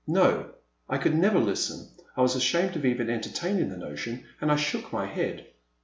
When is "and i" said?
4.41-4.55